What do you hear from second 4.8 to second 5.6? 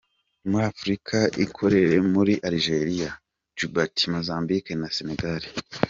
na Senegal.